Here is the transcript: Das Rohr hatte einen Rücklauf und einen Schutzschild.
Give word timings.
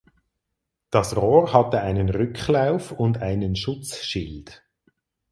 Das 0.89 1.15
Rohr 1.15 1.53
hatte 1.53 1.79
einen 1.81 2.09
Rücklauf 2.09 2.91
und 2.91 3.19
einen 3.21 3.55
Schutzschild. 3.55 4.63